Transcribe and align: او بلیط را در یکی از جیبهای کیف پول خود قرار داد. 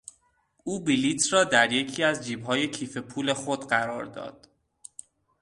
او 0.63 0.83
بلیط 0.83 1.33
را 1.33 1.43
در 1.43 1.71
یکی 1.71 2.03
از 2.03 2.25
جیبهای 2.25 2.69
کیف 2.71 2.97
پول 2.97 3.33
خود 3.33 3.67
قرار 3.67 4.05
داد. 4.05 4.47